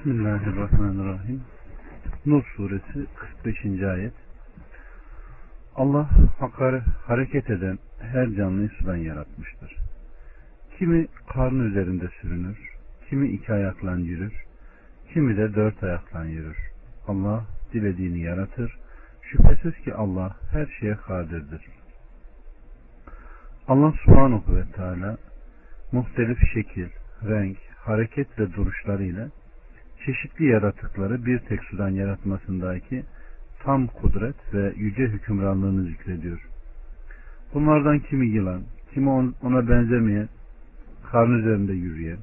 Bismillahirrahmanirrahim. 0.00 1.42
Nur 2.26 2.42
suresi 2.56 3.06
45. 3.44 3.82
ayet. 3.82 4.12
Allah 5.76 6.08
hakarı 6.38 6.82
hareket 7.06 7.50
eden 7.50 7.78
her 7.98 8.30
canlıyı 8.30 8.68
sudan 8.68 8.96
yaratmıştır. 8.96 9.76
Kimi 10.78 11.06
karnı 11.28 11.64
üzerinde 11.64 12.08
sürünür, 12.20 12.58
kimi 13.08 13.28
iki 13.28 13.52
ayakla 13.52 13.96
yürür, 13.96 14.32
kimi 15.12 15.36
de 15.36 15.54
dört 15.54 15.82
ayakla 15.82 16.24
yürür. 16.24 16.56
Allah 17.06 17.46
dilediğini 17.72 18.20
yaratır. 18.20 18.78
Şüphesiz 19.22 19.84
ki 19.84 19.94
Allah 19.94 20.36
her 20.52 20.66
şeye 20.80 20.96
kadirdir. 20.96 21.66
Allah 23.68 23.92
subhanahu 24.04 24.56
ve 24.56 24.64
teala 24.72 25.16
muhtelif 25.92 26.38
şekil, 26.54 26.88
renk, 27.22 27.58
hareket 27.76 28.38
ve 28.38 28.52
duruşlarıyla 28.52 29.30
çeşitli 30.06 30.46
yaratıkları 30.46 31.26
bir 31.26 31.38
tek 31.38 31.64
sudan 31.64 31.88
yaratmasındaki 31.88 33.04
tam 33.62 33.86
kudret 33.86 34.54
ve 34.54 34.72
yüce 34.76 35.02
hükümranlığını 35.02 35.82
zikrediyor. 35.82 36.46
Bunlardan 37.54 37.98
kimi 37.98 38.26
yılan, 38.26 38.62
kimi 38.94 39.10
ona 39.42 39.68
benzemeyen, 39.68 40.28
karnı 41.10 41.38
üzerinde 41.38 41.72
yürüyen, 41.72 42.18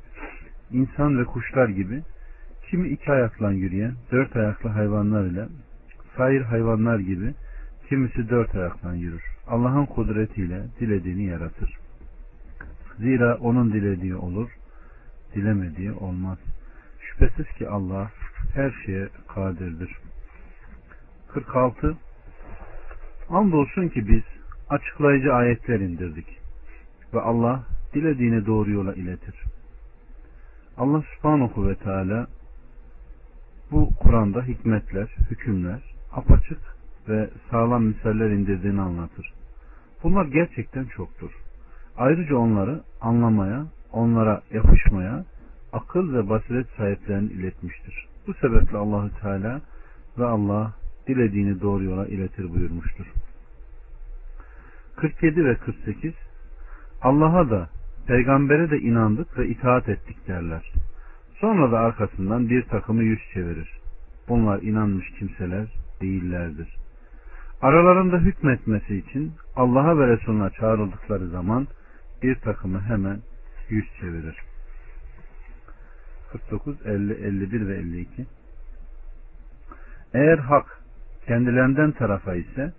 insan 0.71 1.19
ve 1.19 1.23
kuşlar 1.25 1.69
gibi, 1.69 2.01
kimi 2.69 2.89
iki 2.89 3.11
ayakla 3.11 3.51
yürüyen, 3.51 3.93
dört 4.11 4.35
ayaklı 4.35 4.69
hayvanlar 4.69 5.25
ile, 5.25 5.45
sair 6.17 6.41
hayvanlar 6.41 6.99
gibi, 6.99 7.33
kimisi 7.89 8.29
dört 8.29 8.55
ayakla 8.55 8.93
yürür. 8.93 9.23
Allah'ın 9.47 9.85
kudretiyle 9.85 10.61
dilediğini 10.79 11.23
yaratır. 11.23 11.77
Zira 12.97 13.35
onun 13.35 13.73
dilediği 13.73 14.15
olur, 14.15 14.49
dilemediği 15.35 15.91
olmaz. 15.91 16.37
Şüphesiz 17.19 17.55
ki 17.57 17.69
Allah 17.69 18.11
her 18.53 18.71
şeye 18.85 19.09
kadirdir. 19.27 19.97
46 21.27 21.97
Andolsun 23.29 23.87
ki 23.87 24.07
biz 24.07 24.23
açıklayıcı 24.69 25.33
ayetler 25.33 25.79
indirdik 25.79 26.27
ve 27.13 27.21
Allah 27.21 27.63
dilediğini 27.93 28.45
doğru 28.45 28.71
yola 28.71 28.93
iletir. 28.93 29.35
Allah 30.77 31.03
subhanahu 31.15 31.67
ve 31.69 31.75
teala 31.75 32.27
bu 33.71 33.89
Kur'an'da 33.99 34.43
hikmetler, 34.43 35.07
hükümler, 35.31 35.81
apaçık 36.11 36.59
ve 37.09 37.29
sağlam 37.51 37.83
misaller 37.83 38.29
indirdiğini 38.29 38.81
anlatır. 38.81 39.33
Bunlar 40.03 40.25
gerçekten 40.25 40.85
çoktur. 40.85 41.31
Ayrıca 41.97 42.35
onları 42.35 42.81
anlamaya, 43.01 43.65
onlara 43.91 44.41
yapışmaya, 44.51 45.25
akıl 45.73 46.13
ve 46.13 46.29
basiret 46.29 46.67
sahiplerini 46.77 47.31
iletmiştir. 47.31 48.07
Bu 48.27 48.33
sebeple 48.33 48.77
Allahü 48.77 49.11
Teala 49.21 49.61
ve 50.17 50.25
Allah 50.25 50.73
dilediğini 51.07 51.61
doğru 51.61 51.83
yola 51.83 52.07
iletir 52.07 52.53
buyurmuştur. 52.53 53.05
47 54.95 55.45
ve 55.45 55.55
48 55.55 56.13
Allah'a 57.01 57.49
da 57.49 57.69
peygambere 58.07 58.71
de 58.71 58.79
inandık 58.79 59.37
ve 59.37 59.47
itaat 59.47 59.89
ettik 59.89 60.27
derler. 60.27 60.71
Sonra 61.39 61.71
da 61.71 61.79
arkasından 61.79 62.49
bir 62.49 62.63
takımı 62.63 63.03
yüz 63.03 63.19
çevirir. 63.33 63.69
Bunlar 64.29 64.61
inanmış 64.61 65.11
kimseler 65.19 65.67
değillerdir. 66.01 66.67
Aralarında 67.61 68.17
hükmetmesi 68.17 68.97
için 68.97 69.33
Allah'a 69.55 69.97
ve 69.97 70.07
Resulüne 70.07 70.49
çağrıldıkları 70.49 71.27
zaman 71.27 71.67
bir 72.23 72.35
takımı 72.35 72.81
hemen 72.81 73.19
yüz 73.69 73.85
çevirir. 73.99 74.35
49, 76.31 76.75
50, 76.85 77.13
51 77.13 77.67
ve 77.67 77.75
52 77.75 78.25
Eğer 80.13 80.37
hak 80.37 80.81
kendilerinden 81.25 81.91
tarafa 81.91 82.35
ise 82.35 82.73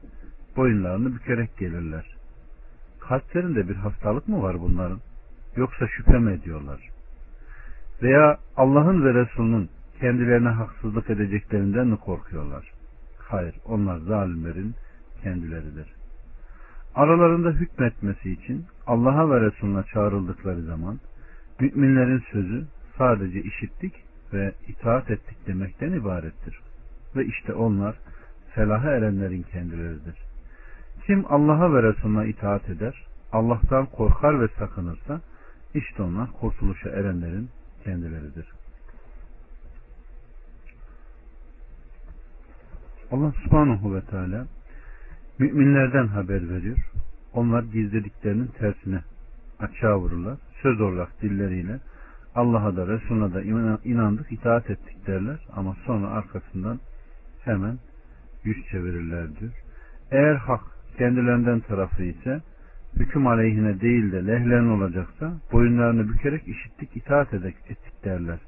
boyunlarını 0.56 1.14
bükerek 1.14 1.58
gelirler. 1.58 2.04
Kalplerinde 3.00 3.68
bir 3.68 3.74
hastalık 3.74 4.28
mı 4.28 4.42
var 4.42 4.60
bunların? 4.60 5.00
Yoksa 5.56 5.88
şüphe 5.88 6.18
mi 6.18 6.32
ediyorlar? 6.32 6.80
Veya 8.02 8.38
Allah'ın 8.56 9.04
ve 9.04 9.14
Resul'ün 9.14 9.70
kendilerine 10.00 10.48
haksızlık 10.48 11.10
edeceklerinden 11.10 11.86
mi 11.86 11.96
korkuyorlar? 11.96 12.72
Hayır, 13.18 13.54
onlar 13.64 13.98
zalimlerin 13.98 14.74
kendileridir. 15.22 15.86
Aralarında 16.94 17.50
hükmetmesi 17.50 18.32
için 18.32 18.66
Allah'a 18.86 19.30
ve 19.30 19.40
Resulüne 19.40 19.82
çağrıldıkları 19.82 20.62
zaman 20.62 21.00
müminlerin 21.60 22.22
sözü 22.32 22.64
sadece 22.98 23.42
işittik 23.42 23.94
ve 24.32 24.52
itaat 24.68 25.10
ettik 25.10 25.46
demekten 25.46 25.92
ibarettir. 25.92 26.60
Ve 27.16 27.24
işte 27.24 27.52
onlar 27.52 27.96
felaha 28.54 28.90
erenlerin 28.90 29.42
kendileridir. 29.42 30.14
Kim 31.06 31.24
Allah'a 31.28 31.74
ve 31.74 31.82
Resulüne 31.82 32.28
itaat 32.28 32.68
eder, 32.68 33.06
Allah'tan 33.32 33.86
korkar 33.86 34.40
ve 34.40 34.48
sakınırsa 34.58 35.20
işte 35.74 36.02
onlar 36.02 36.32
kurtuluşa 36.32 36.90
erenlerin 36.90 37.48
kendileridir. 37.84 38.46
Allah 43.12 43.32
subhanahu 43.44 43.94
ve 43.94 44.00
teala 44.00 44.46
müminlerden 45.38 46.06
haber 46.06 46.50
veriyor. 46.50 46.78
Onlar 47.32 47.62
gizlediklerinin 47.62 48.46
tersine 48.46 49.00
açığa 49.58 49.98
vururlar. 49.98 50.36
Söz 50.62 50.80
olarak 50.80 51.22
dilleriyle 51.22 51.80
Allah'a 52.34 52.76
da 52.76 52.86
Resulüne 52.86 53.34
da 53.34 53.42
inandık, 53.84 54.32
itaat 54.32 54.70
ettik 54.70 55.06
derler 55.06 55.38
ama 55.56 55.76
sonra 55.86 56.08
arkasından 56.08 56.80
hemen 57.44 57.78
yüz 58.44 58.66
çevirirler 58.70 59.36
diyor. 59.40 59.52
Eğer 60.10 60.34
hak 60.34 60.60
kendilerinden 60.98 61.60
tarafı 61.60 62.02
ise 62.02 62.40
hüküm 62.96 63.26
aleyhine 63.26 63.80
değil 63.80 64.12
de 64.12 64.26
lehlerin 64.26 64.70
olacaksa 64.70 65.32
boyunlarını 65.52 66.08
bükerek 66.08 66.48
işittik, 66.48 66.96
itaat 66.96 67.34
ettik 67.34 68.04
derler. 68.04 68.38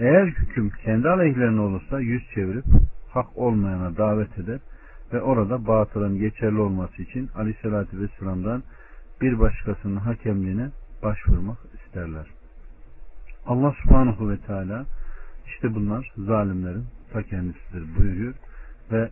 Eğer 0.00 0.26
hüküm 0.26 0.70
kendi 0.70 1.08
aleyhlerine 1.08 1.60
olursa 1.60 2.00
yüz 2.00 2.22
çevirip 2.34 2.64
hak 3.10 3.38
olmayana 3.38 3.96
davet 3.96 4.38
eder 4.38 4.60
ve 5.12 5.22
orada 5.22 5.66
batılın 5.66 6.18
geçerli 6.18 6.58
olması 6.60 7.02
için 7.02 7.28
aleyhissalatü 7.34 8.00
vesselam'dan 8.00 8.62
bir 9.20 9.38
başkasının 9.38 9.96
hakemliğine 9.96 10.70
başvurmak 11.02 11.58
isterler. 11.74 12.35
Allah 13.46 13.74
subhanahu 13.82 14.30
ve 14.30 14.36
teala 14.36 14.86
işte 15.46 15.74
bunlar 15.74 16.12
zalimlerin 16.18 16.84
ta 17.12 17.22
kendisidir 17.22 17.96
buyuruyor 17.98 18.34
ve 18.92 19.10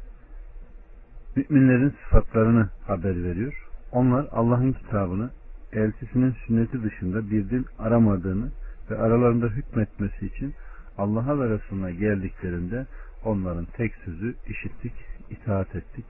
müminlerin 1.36 1.94
sıfatlarını 2.04 2.68
haber 2.86 3.24
veriyor. 3.24 3.68
Onlar 3.92 4.26
Allah'ın 4.32 4.72
kitabını 4.72 5.30
elçisinin 5.72 6.34
sünneti 6.46 6.82
dışında 6.82 7.30
bir 7.30 7.50
dil 7.50 7.64
aramadığını 7.78 8.50
ve 8.90 8.98
aralarında 8.98 9.46
hükmetmesi 9.46 10.26
için 10.26 10.54
Allah'a 10.98 11.40
ve 11.40 11.48
Resulüne 11.48 11.92
geldiklerinde 11.92 12.86
onların 13.24 13.64
tek 13.64 13.94
sözü 13.94 14.34
işittik, 14.48 14.92
itaat 15.30 15.76
ettik 15.76 16.06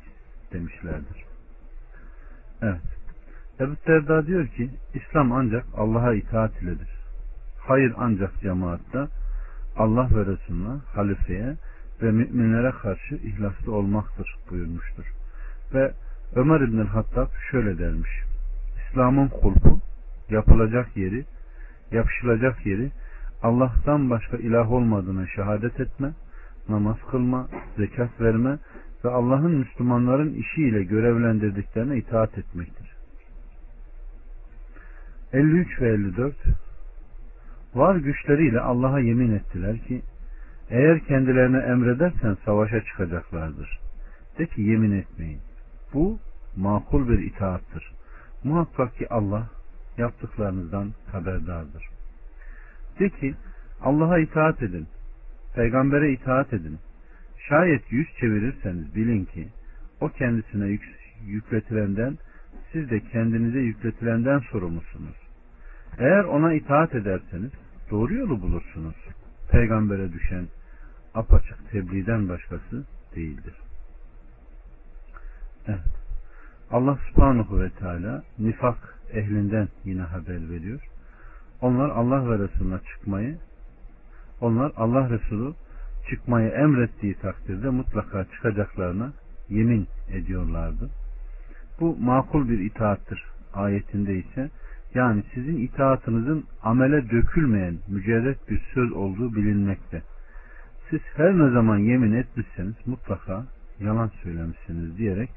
demişlerdir. 0.53 1.25
Evet. 2.63 2.81
Ebu 3.61 3.77
Derda 3.87 4.27
diyor 4.27 4.47
ki 4.47 4.71
İslam 4.95 5.33
ancak 5.33 5.65
Allah'a 5.77 6.15
itaat 6.15 6.63
iledir. 6.63 7.04
Hayır 7.67 7.93
ancak 7.97 8.41
cemaatta 8.41 9.09
Allah 9.77 10.09
ve 10.15 10.27
Resulüne, 10.27 10.79
halifeye 10.95 11.57
ve 12.03 12.11
müminlere 12.11 12.71
karşı 12.71 13.15
ihlaslı 13.15 13.75
olmaktır 13.75 14.37
buyurmuştur. 14.51 15.05
Ve 15.75 15.93
Ömer 16.35 16.61
İbn 16.61 16.79
Hattab 16.79 17.29
şöyle 17.51 17.79
dermiş. 17.79 18.11
İslam'ın 18.91 19.29
kulpu, 19.29 19.81
yapılacak 20.31 20.97
yeri, 20.97 21.25
yapışılacak 21.93 22.67
yeri 22.67 22.91
Allah'tan 23.43 24.11
başka 24.11 24.37
ilah 24.37 24.73
olmadığına 24.73 25.27
şehadet 25.27 25.81
etme, 25.81 26.13
namaz 26.69 26.97
kılma, 27.11 27.49
zekat 27.77 28.21
verme 28.21 28.59
ve 29.05 29.09
Allah'ın 29.09 29.55
Müslümanların 29.55 30.35
işiyle 30.35 30.85
görevlendirdiklerine 30.85 31.97
itaat 31.97 32.39
etmektir. 32.39 32.95
53 35.33 35.81
ve 35.81 35.89
54 35.89 36.35
Var 37.75 37.97
güçleriyle 37.97 38.61
Allah'a 38.61 39.01
yemin 39.01 39.35
ettiler 39.35 39.79
ki 39.79 40.03
eğer 40.71 41.01
kendilerine 41.05 41.59
emredersen 41.59 42.37
savaşa 42.45 42.85
çıkacaklardır. 42.85 43.79
De 44.39 44.47
ki 44.47 44.63
yemin 44.63 44.93
etmeyin. 44.93 45.41
Bu 45.95 46.19
makul 46.57 47.09
bir 47.09 47.19
itaattır. 47.19 47.93
Muhakkak 48.45 48.97
ki 48.97 49.09
Allah 49.11 49.49
yaptıklarınızdan 49.99 50.93
haberdardır. 51.13 51.89
De 53.01 53.09
ki 53.09 53.35
Allah'a 53.83 54.19
itaat 54.19 54.63
edin. 54.63 54.87
Peygambere 55.55 56.13
itaat 56.13 56.53
edin. 56.53 56.79
Şayet 57.49 57.93
yüz 57.93 58.09
çevirirseniz 58.21 58.95
bilin 58.95 59.25
ki 59.25 59.49
o 60.01 60.09
kendisine 60.09 60.67
yük, 60.67 60.83
yükletilenden 61.27 62.19
siz 62.73 62.91
de 62.91 63.01
kendinize 63.01 63.59
yükletilenden 63.59 64.39
sorumlusunuz. 64.39 65.17
Eğer 65.99 66.25
ona 66.25 66.53
itaat 66.53 66.95
ederseniz 66.95 67.51
doğru 67.95 68.15
yolu 68.15 68.43
bulursunuz. 68.43 68.95
peygambere 69.51 70.13
düşen 70.13 70.49
apaçık 71.15 71.71
tebliğden 71.71 72.29
başkası 72.29 72.85
değildir. 73.17 73.55
Evet. 75.67 75.95
Allah 76.71 76.99
subhanahu 77.09 77.61
ve 77.61 77.71
teala 77.71 78.23
nifak 78.39 78.99
ehlinden 79.13 79.69
yine 79.85 80.03
haber 80.03 80.51
veriyor. 80.51 80.81
Onlar 81.61 81.91
Allah 81.91 82.31
ve 82.31 82.39
Resulüne 82.39 82.79
çıkmayı 82.79 83.39
onlar 84.41 84.73
Allah 84.77 85.11
Resulü 85.11 85.55
çıkmayı 86.11 86.49
emrettiği 86.49 87.15
takdirde 87.15 87.71
mutlaka 87.71 88.25
çıkacaklarına 88.25 89.13
yemin 89.49 89.89
ediyorlardı. 90.09 90.91
Bu 91.81 91.97
makul 91.97 92.49
bir 92.49 92.59
itaattır 92.59 93.25
ayetinde 93.55 94.15
ise 94.15 94.51
yani 94.95 95.23
sizin 95.35 95.57
itaatınızın 95.57 96.45
amele 96.63 97.11
dökülmeyen 97.11 97.79
mücerret 97.89 98.51
bir 98.51 98.63
söz 98.75 98.93
olduğu 98.93 99.35
bilinmekte. 99.35 100.03
Siz 100.91 101.01
her 101.17 101.39
ne 101.39 101.51
zaman 101.51 101.79
yemin 101.79 102.13
etmişseniz 102.13 102.75
mutlaka 102.87 103.45
yalan 103.81 104.11
söylemişsiniz 104.23 104.99
diyerek 104.99 105.31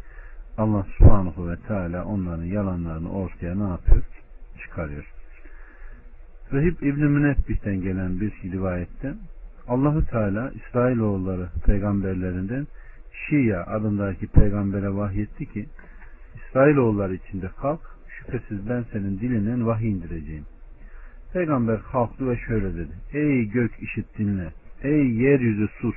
Allah 0.57 0.85
subhanahu 0.97 1.49
ve 1.49 1.55
teala 1.67 2.05
onların 2.05 2.43
yalanlarını 2.43 3.11
ortaya 3.11 3.55
ne 3.55 3.69
yapıyor? 3.69 4.03
Çıkarıyor. 4.61 5.05
Rahip 6.53 6.83
İbn-i 6.83 7.05
Münebbih'ten 7.05 7.81
gelen 7.81 8.19
bir 8.19 8.31
rivayette 8.51 9.13
Allahu 9.67 10.05
Teala 10.05 10.51
İsrailoğulları 10.51 11.49
peygamberlerinden 11.65 12.67
Şia 13.13 13.65
adındaki 13.65 14.27
peygambere 14.27 14.95
vahyetti 14.95 15.45
ki 15.45 15.65
İsrailoğulları 16.35 17.15
içinde 17.15 17.49
kalk 17.61 17.96
şüphesiz 18.27 18.69
ben 18.69 18.85
senin 18.91 19.19
dilinden 19.19 19.67
vahiy 19.67 19.91
indireceğim. 19.91 20.45
Peygamber 21.33 21.79
kalktı 21.91 22.29
ve 22.29 22.37
şöyle 22.37 22.73
dedi. 22.73 22.91
Ey 23.13 23.45
gök 23.45 23.71
işit 23.81 24.17
dinle. 24.17 24.53
Ey 24.83 25.09
yeryüzü 25.09 25.67
sus. 25.81 25.95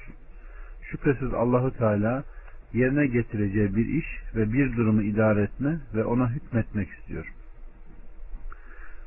Şüphesiz 0.82 1.34
Allahu 1.34 1.70
Teala 1.70 2.24
yerine 2.72 3.06
getireceği 3.06 3.76
bir 3.76 3.86
iş 3.86 4.06
ve 4.34 4.52
bir 4.52 4.76
durumu 4.76 5.02
idare 5.02 5.42
etme 5.42 5.78
ve 5.94 6.04
ona 6.04 6.30
hükmetmek 6.30 6.88
istiyor. 6.90 7.32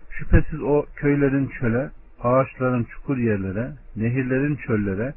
Şüphesiz 0.10 0.62
o 0.62 0.86
köylerin 0.96 1.48
çöle, 1.48 1.90
ağaçların 2.22 2.84
çukur 2.84 3.18
yerlere, 3.18 3.72
nehirlerin 3.96 4.56
çöllere, 4.56 5.14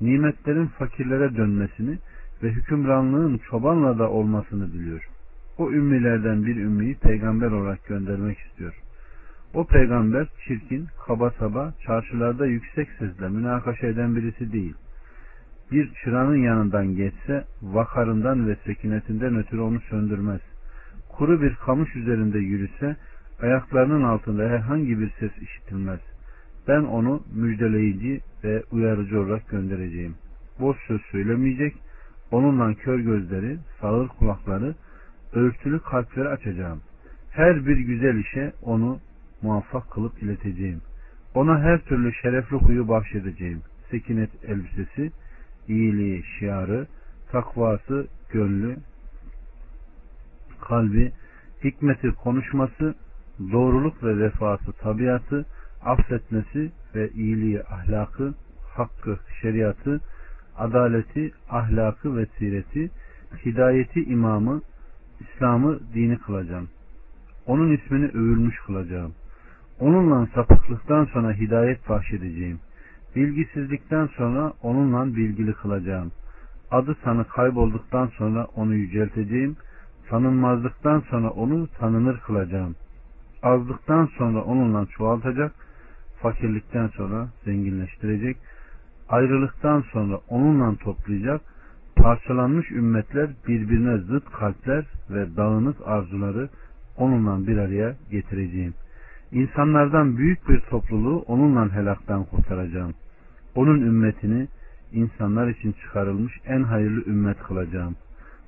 nimetlerin 0.00 0.66
fakirlere 0.66 1.36
dönmesini 1.36 1.98
ve 2.42 2.50
hükümranlığın 2.50 3.40
çobanla 3.50 3.98
da 3.98 4.10
olmasını 4.10 4.74
biliyor. 4.74 5.08
O 5.58 5.70
ümmilerden 5.70 6.46
bir 6.46 6.56
ümmiyi 6.56 6.94
peygamber 6.94 7.50
olarak 7.50 7.86
göndermek 7.86 8.38
istiyor. 8.38 8.74
O 9.54 9.66
peygamber 9.66 10.26
çirkin, 10.46 10.86
kaba 11.06 11.30
saba, 11.30 11.74
çarşılarda 11.86 12.46
yüksek 12.46 12.88
sesle 12.98 13.28
münakaşa 13.28 13.86
eden 13.86 14.16
birisi 14.16 14.52
değil. 14.52 14.74
Bir 15.72 15.92
çıranın 16.04 16.36
yanından 16.36 16.96
geçse 16.96 17.44
vakarından 17.62 18.48
ve 18.48 18.56
sekinetinden 18.66 19.36
ötürü 19.36 19.60
onu 19.60 19.80
söndürmez. 19.80 20.40
Kuru 21.08 21.42
bir 21.42 21.54
kamış 21.54 21.96
üzerinde 21.96 22.38
yürüse 22.38 22.96
ayaklarının 23.42 24.02
altında 24.02 24.42
herhangi 24.42 25.00
bir 25.00 25.10
ses 25.10 25.30
işitilmez. 25.38 26.00
Ben 26.68 26.80
onu 26.80 27.22
müjdeleyici 27.34 28.20
ve 28.44 28.62
uyarıcı 28.70 29.20
olarak 29.20 29.48
göndereceğim. 29.48 30.14
Boş 30.60 30.76
söz 30.86 31.00
söylemeyecek, 31.00 31.74
onunla 32.30 32.74
kör 32.74 32.98
gözleri, 32.98 33.58
sağır 33.80 34.08
kulakları, 34.08 34.74
örtülü 35.36 35.80
kalpleri 35.80 36.28
açacağım. 36.28 36.80
Her 37.30 37.66
bir 37.66 37.76
güzel 37.76 38.16
işe 38.16 38.52
onu 38.62 38.98
muvaffak 39.42 39.90
kılıp 39.90 40.22
ileteceğim. 40.22 40.80
Ona 41.34 41.60
her 41.60 41.78
türlü 41.78 42.12
şerefli 42.14 42.56
huyu 42.56 42.88
bahşedeceğim. 42.88 43.62
Sekinet 43.90 44.30
elbisesi, 44.44 45.12
iyiliği, 45.68 46.24
şiarı, 46.38 46.86
takvası, 47.32 48.06
gönlü, 48.32 48.76
kalbi, 50.60 51.12
hikmeti 51.64 52.10
konuşması, 52.10 52.94
doğruluk 53.52 54.04
ve 54.04 54.18
vefası 54.18 54.72
tabiatı, 54.72 55.46
affetmesi 55.84 56.70
ve 56.94 57.10
iyiliği 57.10 57.62
ahlakı, 57.62 58.34
hakkı, 58.76 59.18
şeriatı, 59.42 60.00
adaleti, 60.58 61.32
ahlakı 61.50 62.16
ve 62.16 62.26
sireti, 62.38 62.90
hidayeti 63.44 64.04
imamı, 64.04 64.62
İslam'ı 65.20 65.80
dini 65.94 66.18
kılacağım. 66.18 66.68
Onun 67.46 67.76
ismini 67.76 68.06
övülmüş 68.06 68.58
kılacağım. 68.66 69.14
Onunla 69.80 70.26
sapıklıktan 70.34 71.04
sonra 71.04 71.32
hidayet 71.32 71.88
bahşedeceğim. 71.88 72.60
Bilgisizlikten 73.16 74.06
sonra 74.06 74.52
onunla 74.62 75.16
bilgili 75.16 75.52
kılacağım. 75.52 76.12
Adı 76.70 76.96
sanı 77.04 77.24
kaybolduktan 77.28 78.06
sonra 78.06 78.44
onu 78.44 78.74
yücelteceğim. 78.74 79.56
Tanınmazlıktan 80.08 81.00
sonra 81.10 81.30
onu 81.30 81.68
tanınır 81.78 82.20
kılacağım. 82.20 82.74
Azlıktan 83.42 84.08
sonra 84.18 84.42
onunla 84.42 84.86
çoğaltacak. 84.86 85.52
Fakirlikten 86.22 86.88
sonra 86.88 87.28
zenginleştirecek. 87.44 88.36
Ayrılıktan 89.08 89.84
sonra 89.92 90.20
onunla 90.28 90.76
toplayacak. 90.76 91.40
Parçalanmış 92.06 92.70
ümmetler 92.70 93.30
birbirine 93.48 93.98
zıt 93.98 94.30
kalpler 94.30 94.84
ve 95.10 95.36
dağınık 95.36 95.76
arzuları 95.84 96.48
onunla 96.96 97.46
bir 97.46 97.58
araya 97.58 97.96
getireceğim. 98.10 98.74
İnsanlardan 99.32 100.16
büyük 100.16 100.48
bir 100.48 100.60
topluluğu 100.60 101.18
onunla 101.18 101.74
helaktan 101.74 102.24
kurtaracağım. 102.24 102.94
Onun 103.54 103.80
ümmetini 103.80 104.48
insanlar 104.92 105.48
için 105.48 105.72
çıkarılmış 105.72 106.32
en 106.46 106.62
hayırlı 106.62 107.10
ümmet 107.10 107.38
kılacağım. 107.42 107.96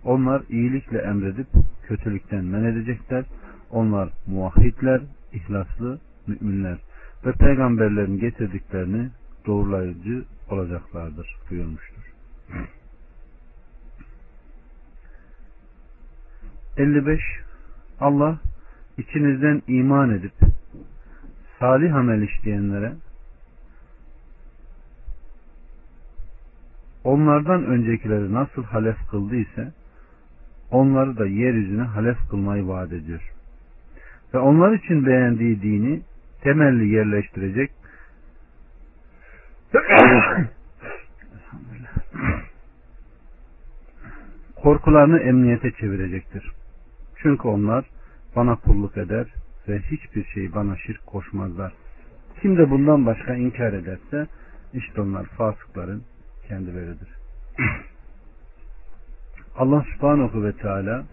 Onlar 0.04 0.42
iyilikle 0.48 0.98
emredip 0.98 1.46
kötülükten 1.82 2.44
men 2.44 2.64
edecekler. 2.64 3.24
Onlar 3.70 4.08
muvahhidler, 4.26 5.00
ihlaslı 5.32 5.98
müminler 6.26 6.78
ve 7.26 7.32
peygamberlerin 7.32 8.18
getirdiklerini 8.18 9.08
doğrulayıcı 9.46 10.24
olacaklardır 10.50 11.36
buyurmuştur. 11.50 12.02
55 16.78 17.20
Allah 18.00 18.38
içinizden 18.98 19.62
iman 19.68 20.10
edip 20.10 20.32
salih 21.58 21.94
amel 21.94 22.22
işleyenlere 22.22 22.92
onlardan 27.04 27.64
öncekileri 27.64 28.34
nasıl 28.34 28.64
halef 28.64 28.96
kıldıysa 29.10 29.72
onları 30.70 31.18
da 31.18 31.26
yeryüzüne 31.26 31.82
halef 31.82 32.16
kılmayı 32.30 32.68
vaat 32.68 32.92
ediyor. 32.92 33.32
Ve 34.34 34.38
onlar 34.38 34.72
için 34.72 35.06
beğendiği 35.06 35.62
dini 35.62 36.00
temelli 36.42 36.88
yerleştirecek 36.88 37.70
korkularını 44.62 45.18
emniyete 45.18 45.70
çevirecektir. 45.70 46.57
Çünkü 47.22 47.48
onlar 47.48 47.84
bana 48.36 48.56
kulluk 48.56 48.96
eder 48.96 49.26
ve 49.68 49.78
hiçbir 49.78 50.24
şey 50.24 50.54
bana 50.54 50.76
şirk 50.76 51.06
koşmazlar. 51.06 51.72
Kim 52.42 52.58
de 52.58 52.70
bundan 52.70 53.06
başka 53.06 53.34
inkar 53.34 53.72
ederse 53.72 54.26
işte 54.74 55.00
onlar 55.00 55.24
fasıkların 55.24 56.02
kendileridir. 56.48 57.08
Allah 59.56 59.84
subhanahu 59.94 60.44
ve 60.44 60.52
teala 60.52 61.04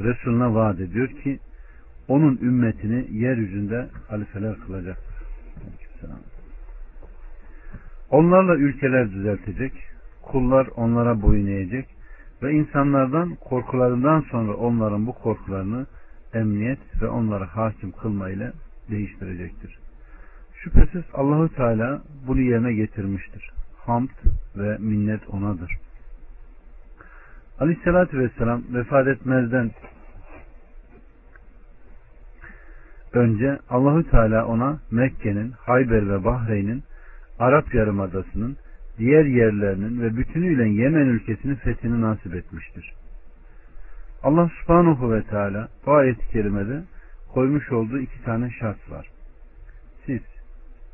Resulüne 0.00 0.54
vaat 0.54 0.80
ediyor 0.80 1.08
ki 1.08 1.38
onun 2.08 2.36
ümmetini 2.36 3.06
yeryüzünde 3.10 3.88
halifeler 4.08 4.56
kılacak. 4.66 4.98
Onlarla 8.10 8.56
ülkeler 8.56 9.10
düzeltecek, 9.10 9.72
kullar 10.22 10.68
onlara 10.76 11.22
boyun 11.22 11.46
eğecek 11.46 11.95
ve 12.42 12.52
insanlardan 12.52 13.34
korkularından 13.34 14.20
sonra 14.30 14.54
onların 14.54 15.06
bu 15.06 15.12
korkularını 15.12 15.86
emniyet 16.34 17.02
ve 17.02 17.08
onları 17.08 17.44
hakim 17.44 17.92
kılmayla 17.92 18.52
değiştirecektir. 18.90 19.78
Şüphesiz 20.54 21.02
Allahu 21.14 21.48
Teala 21.48 22.02
bunu 22.26 22.40
yerine 22.40 22.72
getirmiştir. 22.72 23.50
Hamd 23.76 24.10
ve 24.56 24.78
minnet 24.78 25.28
onadır. 25.28 25.78
Aleyhissalatü 27.60 28.18
Vesselam 28.18 28.62
vefat 28.74 29.06
etmezden 29.06 29.70
önce 33.12 33.58
Allahü 33.70 34.10
Teala 34.10 34.46
ona 34.46 34.78
Mekke'nin, 34.90 35.50
Hayber 35.50 36.08
ve 36.08 36.24
Bahreyn'in, 36.24 36.82
Arap 37.38 37.74
Yarımadası'nın, 37.74 38.56
diğer 38.98 39.24
yerlerinin 39.24 40.02
ve 40.02 40.16
bütünüyle 40.16 40.68
Yemen 40.68 41.06
ülkesinin 41.06 41.54
fethini 41.54 42.00
nasip 42.00 42.34
etmiştir. 42.34 42.92
Allah 44.22 44.50
subhanahu 44.60 45.12
ve 45.12 45.22
teala 45.22 45.68
bu 45.86 45.92
ayet-i 45.92 46.28
kerimede 46.32 46.82
koymuş 47.32 47.72
olduğu 47.72 47.98
iki 47.98 48.22
tane 48.24 48.50
şart 48.50 48.90
var. 48.90 49.06
Siz 50.06 50.20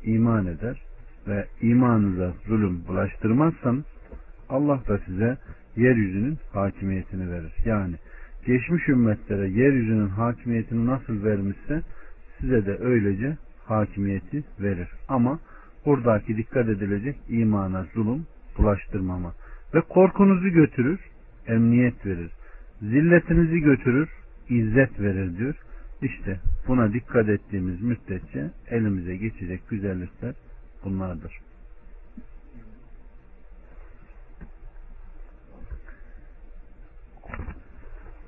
iman 0.03 0.45
eder, 0.45 0.81
ve 1.27 1.45
imanınıza 1.61 2.33
zulüm 2.47 2.87
bulaştırmazsanız 2.87 3.83
Allah 4.49 4.81
da 4.87 4.97
size 5.05 5.37
yeryüzünün 5.75 6.37
hakimiyetini 6.53 7.31
verir. 7.31 7.53
Yani 7.65 7.95
geçmiş 8.45 8.89
ümmetlere 8.89 9.47
yeryüzünün 9.47 10.07
hakimiyetini 10.07 10.85
nasıl 10.85 11.23
vermişse 11.23 11.81
size 12.39 12.65
de 12.65 12.77
öylece 12.77 13.37
hakimiyeti 13.65 14.43
verir. 14.59 14.87
Ama 15.07 15.39
buradaki 15.85 16.37
dikkat 16.37 16.69
edilecek 16.69 17.15
imana 17.29 17.85
zulüm 17.93 18.25
bulaştırmama. 18.57 19.33
Ve 19.73 19.81
korkunuzu 19.81 20.49
götürür, 20.49 20.99
emniyet 21.47 22.05
verir. 22.05 22.31
Zilletinizi 22.81 23.59
götürür, 23.59 24.09
izzet 24.49 24.99
verir 24.99 25.37
diyor. 25.37 25.55
İşte 26.01 26.39
buna 26.67 26.93
dikkat 26.93 27.29
ettiğimiz 27.29 27.81
müddetçe 27.81 28.51
elimize 28.69 29.15
geçecek 29.15 29.69
güzellikler 29.69 30.33
bunlardır. 30.85 31.39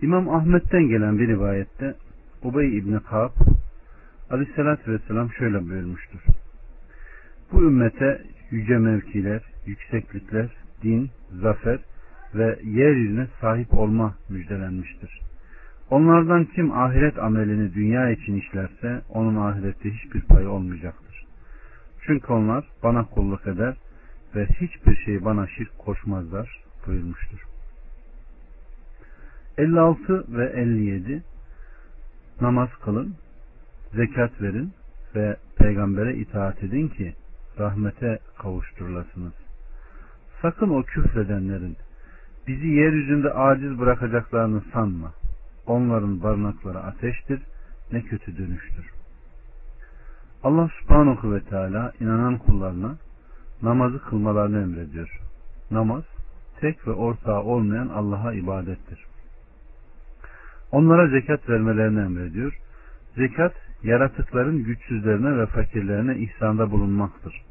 İmam 0.02 0.30
Ahmet'ten 0.30 0.88
gelen 0.88 1.20
bir 1.20 1.28
rivayette 1.28 1.96
Ubey 2.44 2.78
İbni 2.78 3.00
Ka'b 3.00 3.32
Aleyhisselatü 4.30 4.92
Vesselam 4.92 5.32
şöyle 5.32 5.70
buyurmuştur. 5.70 6.35
Bu 7.56 7.64
ümmete 7.64 8.22
yüce 8.52 8.78
mevkiler, 8.78 9.42
yükseklikler, 9.66 10.50
din, 10.84 11.10
zafer 11.42 11.80
ve 12.34 12.60
yeryüzüne 12.64 13.28
sahip 13.42 13.74
olma 13.74 14.16
müjdelenmiştir. 14.30 15.20
Onlardan 15.90 16.46
kim 16.46 16.72
ahiret 16.72 17.20
amelini 17.20 17.74
dünya 17.74 18.10
için 18.10 18.36
işlerse 18.36 19.02
onun 19.10 19.36
ahirette 19.36 19.92
hiçbir 19.92 20.22
payı 20.22 20.50
olmayacaktır. 20.50 21.26
Çünkü 22.02 22.34
onlar 22.34 22.66
bana 22.84 23.06
kulluk 23.06 23.48
eder 23.48 23.76
ve 24.36 24.46
hiçbir 24.46 24.96
şey 25.06 25.26
bana 25.26 25.48
şirk 25.48 25.78
koşmazlar 25.78 26.64
buyurmuştur. 26.88 27.40
56 29.58 30.26
ve 30.38 30.46
57 30.46 31.24
Namaz 32.42 32.70
kılın, 32.84 33.16
zekat 33.94 34.42
verin 34.42 34.74
ve 35.16 35.36
peygambere 35.58 36.16
itaat 36.16 36.64
edin 36.64 36.88
ki 36.88 37.14
rahmete 37.60 38.20
kavuşturulasınız. 38.38 39.34
Sakın 40.42 40.70
o 40.70 40.84
küfredenlerin 40.84 41.78
bizi 42.48 42.68
yeryüzünde 42.68 43.34
aciz 43.34 43.80
bırakacaklarını 43.80 44.62
sanma. 44.74 45.14
Onların 45.68 46.24
barınakları 46.24 46.80
ateştir, 46.80 47.42
ne 47.92 48.02
kötü 48.02 48.38
dönüştür. 48.38 48.86
Allah 50.44 50.70
subhanahu 50.82 51.34
ve 51.34 51.42
teala 51.42 51.94
inanan 52.00 52.38
kullarına 52.38 52.96
namazı 53.62 54.02
kılmalarını 54.02 54.62
emrediyor. 54.62 55.20
Namaz, 55.72 56.04
tek 56.60 56.88
ve 56.88 56.92
ortağı 56.92 57.42
olmayan 57.42 57.88
Allah'a 57.88 58.34
ibadettir. 58.34 59.06
Onlara 60.72 61.08
zekat 61.08 61.50
vermelerini 61.50 62.00
emrediyor. 62.00 62.60
Zekat, 63.16 63.54
yaratıkların 63.84 64.64
güçsüzlerine 64.64 65.38
ve 65.38 65.46
fakirlerine 65.46 66.18
ihsanda 66.18 66.72
bulunmaktır. 66.72 67.42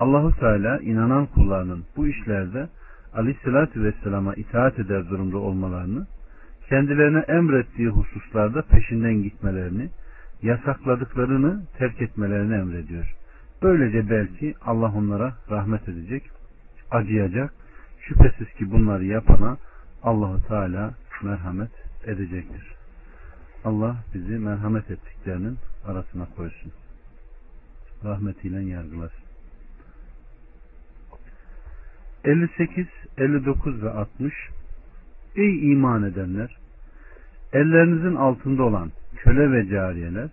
Allahu 0.00 0.40
Teala 0.40 0.78
inanan 0.78 1.26
kullarının 1.26 1.84
bu 1.96 2.06
işlerde 2.06 2.68
Aleyhisselatü 3.14 3.84
Vesselam'a 3.84 4.34
itaat 4.34 4.78
eder 4.78 5.10
durumda 5.10 5.38
olmalarını, 5.38 6.06
kendilerine 6.68 7.18
emrettiği 7.18 7.88
hususlarda 7.88 8.62
peşinden 8.62 9.22
gitmelerini, 9.22 9.90
yasakladıklarını 10.42 11.62
terk 11.78 12.02
etmelerini 12.02 12.54
emrediyor. 12.54 13.14
Böylece 13.62 14.10
belki 14.10 14.54
Allah 14.64 14.92
onlara 14.96 15.34
rahmet 15.50 15.88
edecek, 15.88 16.30
acıyacak. 16.90 17.54
Şüphesiz 18.00 18.52
ki 18.58 18.70
bunları 18.70 19.04
yapana 19.04 19.56
Allahu 20.02 20.48
Teala 20.48 20.94
merhamet 21.22 21.70
edecektir. 22.06 22.73
Allah 23.64 23.96
bizi 24.14 24.38
merhamet 24.38 24.90
ettiklerinin 24.90 25.58
arasına 25.86 26.26
koysun. 26.36 26.72
Rahmetiyle 28.04 28.60
yargılasın. 28.60 29.24
58, 32.24 32.86
59 33.18 33.82
ve 33.82 33.90
60 33.90 34.34
Ey 35.36 35.72
iman 35.72 36.02
edenler! 36.02 36.56
Ellerinizin 37.52 38.14
altında 38.14 38.62
olan 38.62 38.90
köle 39.16 39.52
ve 39.52 39.68
cariyeler 39.68 40.28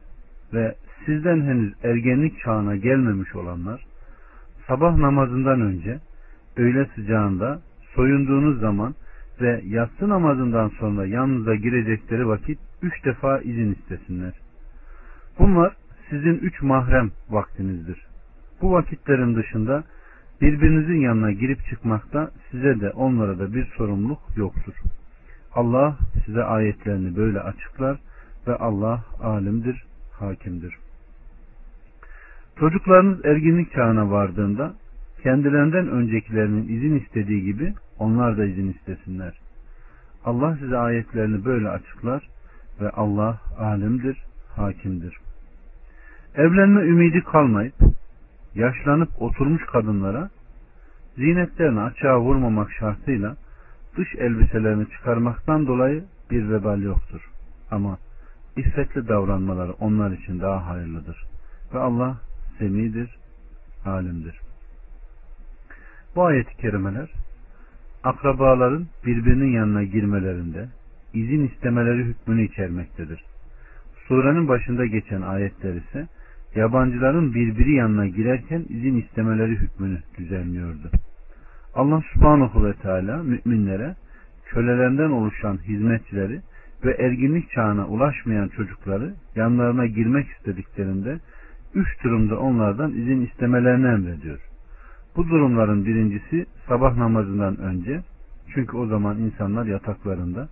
ve 0.54 0.76
sizden 1.06 1.42
henüz 1.42 1.74
ergenlik 1.84 2.40
çağına 2.40 2.76
gelmemiş 2.76 3.36
olanlar 3.36 3.86
sabah 4.68 4.96
namazından 4.96 5.62
önce 5.62 6.00
öğle 6.58 6.88
sıcağında 6.96 7.62
soyunduğunuz 7.96 8.60
zaman 8.60 8.96
ve 9.42 9.62
yatsı 9.66 10.10
namazından 10.10 10.72
sonra 10.80 11.06
yanınıza 11.06 11.56
girecekleri 11.56 12.28
vakit 12.28 12.60
üç 12.82 13.06
defa 13.06 13.40
izin 13.40 13.74
istesinler. 13.74 14.34
Bunlar 15.40 15.76
sizin 16.10 16.38
üç 16.38 16.62
mahrem 16.62 17.12
vaktinizdir. 17.30 18.06
Bu 18.62 18.72
vakitlerin 18.72 19.36
dışında 19.36 19.84
birbirinizin 20.42 21.00
yanına 21.00 21.32
girip 21.32 21.66
çıkmakta 21.66 22.32
size 22.52 22.82
de 22.82 22.90
onlara 22.90 23.40
da 23.40 23.54
bir 23.54 23.66
sorumluluk 23.66 24.22
yoktur. 24.36 24.74
Allah 25.56 25.98
size 26.26 26.44
ayetlerini 26.44 27.16
böyle 27.16 27.40
açıklar 27.40 28.00
ve 28.48 28.56
Allah 28.56 29.06
alimdir, 29.22 29.84
hakimdir. 30.20 30.76
Çocuklarınız 32.60 33.26
erginlik 33.26 33.72
çağına 33.72 34.12
vardığında 34.12 34.74
kendilerinden 35.24 35.88
öncekilerinin 35.88 36.68
izin 36.68 37.00
istediği 37.00 37.44
gibi 37.44 37.74
onlar 38.02 38.38
da 38.38 38.46
izin 38.46 38.72
istesinler. 38.72 39.34
Allah 40.26 40.58
size 40.60 40.78
ayetlerini 40.78 41.46
böyle 41.46 41.70
açıklar 41.70 42.28
ve 42.82 42.90
Allah 42.90 43.40
alimdir, 43.60 44.18
hakimdir. 44.56 45.18
Evlenme 46.36 46.82
ümidi 46.82 47.24
kalmayıp 47.24 47.76
yaşlanıp 48.56 49.22
oturmuş 49.22 49.66
kadınlara 49.66 50.30
zinetlerini 51.16 51.82
açığa 51.82 52.20
vurmamak 52.20 52.72
şartıyla 52.72 53.36
dış 53.98 54.16
elbiselerini 54.16 54.90
çıkarmaktan 54.90 55.68
dolayı 55.68 56.04
bir 56.32 56.50
vebal 56.50 56.82
yoktur. 56.82 57.30
Ama 57.72 57.98
iffetli 58.58 59.08
davranmaları 59.08 59.72
onlar 59.72 60.12
için 60.12 60.40
daha 60.40 60.68
hayırlıdır. 60.68 61.24
Ve 61.74 61.80
Allah 61.80 62.18
semidir, 62.60 63.18
alimdir. 63.86 64.40
Bu 66.16 66.26
ayet-i 66.26 66.58
kerimeler 66.58 67.10
akrabaların 68.04 68.88
birbirinin 69.06 69.52
yanına 69.52 69.84
girmelerinde 69.84 70.70
izin 71.14 71.48
istemeleri 71.48 72.04
hükmünü 72.04 72.46
içermektedir. 72.46 73.24
Surenin 74.08 74.48
başında 74.48 74.86
geçen 74.86 75.22
ayetler 75.22 75.74
ise 75.74 76.08
yabancıların 76.56 77.34
birbiri 77.34 77.76
yanına 77.76 78.08
girerken 78.08 78.66
izin 78.70 79.02
istemeleri 79.02 79.52
hükmünü 79.52 80.00
düzenliyordu. 80.18 80.90
Allah 81.76 82.04
subhanahu 82.14 82.66
ve 82.66 82.74
teala 82.74 83.24
müminlere 83.24 83.96
kölelerinden 84.46 85.10
oluşan 85.10 85.58
hizmetçileri 85.58 86.42
ve 86.86 86.92
erginlik 86.92 87.52
çağına 87.52 87.88
ulaşmayan 87.88 88.48
çocukları 88.48 89.14
yanlarına 89.36 89.86
girmek 89.86 90.28
istediklerinde 90.28 91.20
üç 91.76 92.04
durumda 92.04 92.40
onlardan 92.40 92.92
izin 92.92 93.26
istemelerini 93.26 93.88
emrediyor. 93.88 94.51
Bu 95.16 95.30
durumların 95.30 95.86
birincisi 95.86 96.46
sabah 96.68 96.98
namazından 96.98 97.58
önce 97.58 98.02
çünkü 98.54 98.78
o 98.78 98.86
zaman 98.86 99.18
insanlar 99.18 99.66
yataklarında. 99.66 100.50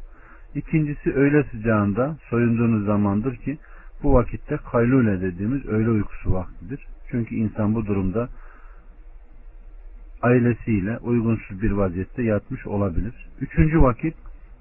İkincisi 0.55 1.13
öğle 1.13 1.43
sıcağında 1.43 2.17
soyunduğunuz 2.29 2.85
zamandır 2.85 3.35
ki 3.35 3.57
bu 4.03 4.13
vakitte 4.13 4.57
kaylule 4.71 5.21
dediğimiz 5.21 5.65
öğle 5.65 5.89
uykusu 5.89 6.33
vaktidir. 6.33 6.87
Çünkü 7.11 7.35
insan 7.35 7.75
bu 7.75 7.85
durumda 7.85 8.29
ailesiyle 10.21 10.97
uygunsuz 10.97 11.61
bir 11.61 11.71
vaziyette 11.71 12.23
yatmış 12.23 12.67
olabilir. 12.67 13.13
Üçüncü 13.41 13.81
vakit 13.81 14.15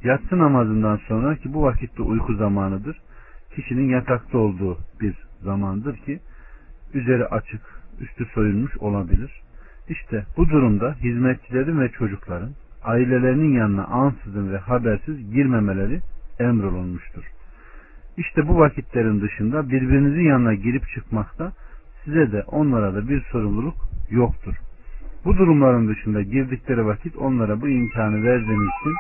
yatsı 0.05 0.39
namazından 0.39 1.01
sonra 1.09 1.37
ki 1.37 1.55
bu 1.55 1.63
vakitte 1.63 2.03
uyku 2.03 2.35
zamanıdır. 2.35 3.01
Kişinin 3.55 3.89
yatakta 3.89 4.39
olduğu 4.39 4.79
bir 5.01 5.15
zamandır 5.43 5.97
ki 5.97 6.21
üzeri 6.95 7.27
açık, 7.27 7.61
üstü 8.01 8.25
soyulmuş 8.25 8.77
olabilir. 8.77 9.43
İşte 9.89 10.25
bu 10.37 10.49
durumda 10.49 10.95
hizmetçilerin 11.03 11.81
ve 11.81 11.89
çocukların 11.89 12.51
ailelerinin 12.85 13.59
yanına 13.59 13.85
ansızın 13.85 14.53
ve 14.53 14.59
habersiz 14.59 15.33
girmemeleri 15.33 16.01
emrolunmuştur. 16.41 17.25
İşte 18.17 18.49
bu 18.49 18.59
vakitlerin 18.59 19.21
dışında 19.21 19.69
birbirinizin 19.69 20.29
yanına 20.29 20.55
girip 20.55 20.89
çıkmakta 20.89 21.53
size 22.05 22.33
de 22.33 22.43
onlara 22.43 22.95
da 22.95 23.09
bir 23.09 23.21
sorumluluk 23.21 23.75
yoktur. 24.11 24.55
Bu 25.25 25.37
durumların 25.37 25.89
dışında 25.89 26.23
girdikleri 26.23 26.87
vakit 26.87 27.17
onlara 27.17 27.61
bu 27.61 27.69
imkanı 27.69 28.23
verdiğiniz 28.25 28.69
için 28.81 28.95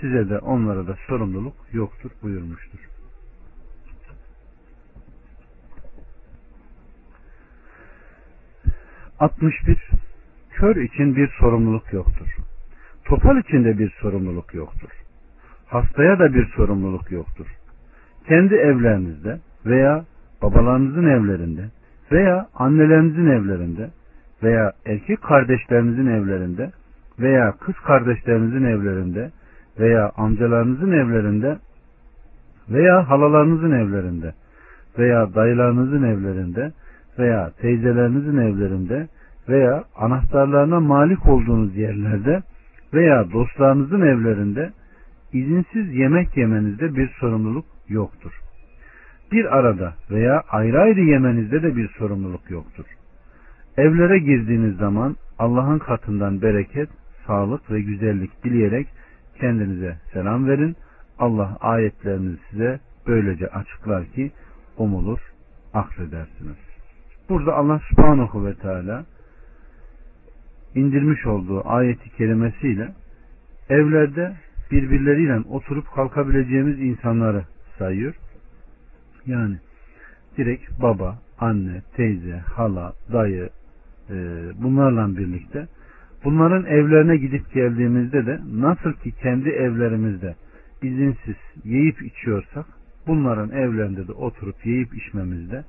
size 0.00 0.30
de 0.30 0.38
onlara 0.38 0.86
da 0.86 0.96
sorumluluk 1.08 1.54
yoktur 1.72 2.10
buyurmuştur. 2.22 2.78
61. 9.18 9.93
Kör 10.54 10.76
için 10.76 11.16
bir 11.16 11.28
sorumluluk 11.28 11.92
yoktur. 11.92 12.36
Topal 13.04 13.38
için 13.38 13.64
de 13.64 13.78
bir 13.78 13.90
sorumluluk 14.00 14.54
yoktur. 14.54 14.90
Hastaya 15.66 16.18
da 16.18 16.34
bir 16.34 16.46
sorumluluk 16.46 17.10
yoktur. 17.10 17.46
Kendi 18.28 18.54
evlerinizde 18.54 19.38
veya 19.66 20.04
babalarınızın 20.42 21.06
evlerinde 21.06 21.64
veya 22.12 22.48
annelerinizin 22.54 23.26
evlerinde 23.26 23.90
veya 24.42 24.72
erkek 24.86 25.22
kardeşlerinizin 25.22 26.06
evlerinde 26.06 26.70
veya 27.18 27.52
kız 27.60 27.74
kardeşlerinizin 27.74 28.64
evlerinde 28.64 29.30
veya 29.80 30.12
amcalarınızın 30.16 30.92
evlerinde 30.92 31.58
veya 32.70 33.10
halalarınızın 33.10 33.72
evlerinde 33.72 34.34
veya 34.98 35.34
dayılarınızın 35.34 36.02
evlerinde 36.02 36.72
veya 37.18 37.50
teyzelerinizin 37.60 38.36
evlerinde 38.36 39.08
veya 39.48 39.84
anahtarlarına 39.96 40.80
malik 40.80 41.26
olduğunuz 41.26 41.76
yerlerde 41.76 42.42
veya 42.94 43.32
dostlarınızın 43.32 44.00
evlerinde 44.00 44.72
izinsiz 45.32 45.94
yemek 45.94 46.36
yemenizde 46.36 46.96
bir 46.96 47.08
sorumluluk 47.20 47.64
yoktur. 47.88 48.32
Bir 49.32 49.56
arada 49.58 49.94
veya 50.10 50.42
ayrı 50.50 50.80
ayrı 50.80 51.00
yemenizde 51.00 51.62
de 51.62 51.76
bir 51.76 51.88
sorumluluk 51.88 52.50
yoktur. 52.50 52.84
Evlere 53.76 54.18
girdiğiniz 54.18 54.76
zaman 54.76 55.16
Allah'ın 55.38 55.78
katından 55.78 56.42
bereket, 56.42 56.88
sağlık 57.26 57.70
ve 57.70 57.80
güzellik 57.80 58.44
dileyerek 58.44 58.88
kendinize 59.40 59.98
selam 60.12 60.48
verin. 60.48 60.76
Allah 61.18 61.56
ayetlerini 61.60 62.36
size 62.50 62.80
böylece 63.06 63.48
açıklar 63.48 64.04
ki 64.04 64.32
umulur, 64.78 65.18
akledersiniz. 65.74 66.56
Burada 67.28 67.54
Allah 67.54 67.80
subhanahu 67.90 68.46
ve 68.46 68.54
teala 68.54 69.04
indirmiş 70.74 71.26
olduğu 71.26 71.68
ayeti 71.68 72.10
kerimesiyle 72.16 72.88
evlerde 73.68 74.32
birbirleriyle 74.70 75.38
oturup 75.48 75.92
kalkabileceğimiz 75.94 76.80
insanları 76.80 77.44
sayıyor. 77.78 78.14
Yani 79.26 79.56
direkt 80.36 80.82
baba, 80.82 81.18
anne, 81.38 81.82
teyze, 81.96 82.36
hala, 82.36 82.92
dayı 83.12 83.48
e, 84.10 84.14
bunlarla 84.62 85.16
birlikte 85.16 85.66
bunların 86.24 86.64
evlerine 86.64 87.16
gidip 87.16 87.52
geldiğimizde 87.52 88.26
de 88.26 88.40
nasıl 88.52 88.92
ki 88.92 89.12
kendi 89.12 89.48
evlerimizde 89.48 90.34
izinsiz 90.82 91.36
yiyip 91.64 92.02
içiyorsak 92.02 92.66
bunların 93.06 93.50
evlerinde 93.50 94.08
de 94.08 94.12
oturup 94.12 94.66
yiyip 94.66 94.94
içmemizde 94.94 95.64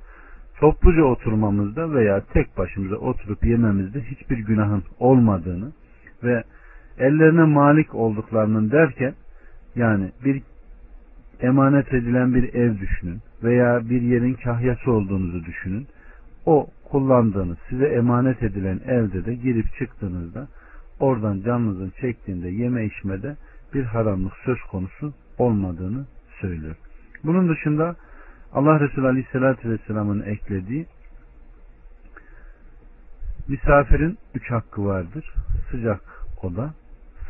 topluca 0.60 1.02
oturmamızda 1.02 1.94
veya 1.94 2.20
tek 2.32 2.58
başımıza 2.58 2.96
oturup 2.96 3.46
yememizde 3.46 4.00
hiçbir 4.00 4.38
günahın 4.38 4.82
olmadığını 4.98 5.72
ve 6.24 6.42
ellerine 6.98 7.44
malik 7.44 7.94
olduklarının 7.94 8.70
derken 8.70 9.14
yani 9.76 10.10
bir 10.24 10.42
emanet 11.40 11.94
edilen 11.94 12.34
bir 12.34 12.54
ev 12.54 12.78
düşünün 12.78 13.20
veya 13.42 13.80
bir 13.90 14.02
yerin 14.02 14.34
kahyası 14.34 14.92
olduğunuzu 14.92 15.44
düşünün. 15.44 15.86
O 16.46 16.66
kullandığınız 16.84 17.58
size 17.68 17.86
emanet 17.86 18.42
edilen 18.42 18.80
evde 18.86 19.24
de 19.24 19.34
girip 19.34 19.74
çıktığınızda 19.78 20.48
oradan 21.00 21.40
canınızın 21.40 21.92
çektiğinde 22.00 22.48
yeme 22.48 22.84
içmede 22.84 23.36
bir 23.74 23.84
haramlık 23.84 24.32
söz 24.44 24.58
konusu 24.70 25.12
olmadığını 25.38 26.06
söylüyor. 26.40 26.76
Bunun 27.24 27.48
dışında 27.48 27.96
Allah 28.52 28.80
Resulü 28.80 29.06
Aleyhisselatü 29.06 29.70
Vesselam'ın 29.70 30.22
eklediği 30.22 30.86
misafirin 33.48 34.18
üç 34.34 34.50
hakkı 34.50 34.84
vardır. 34.84 35.34
Sıcak 35.70 36.00
oda, 36.42 36.74